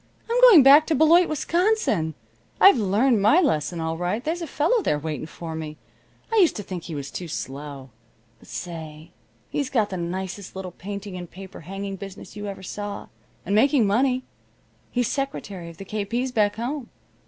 [0.27, 2.15] I'm going back to Beloit, Wisconsin.
[2.59, 4.23] I've learned my lesson all right.
[4.23, 5.77] There's a fellow there waiting for me.
[6.33, 7.91] I used to think he was too slow.
[8.39, 9.11] But say,
[9.51, 13.09] he's got the nicest little painting and paper hanging business you ever saw,
[13.45, 14.23] and making money.
[14.89, 16.03] He's secretary of the K.
[16.03, 16.89] P.'s back home.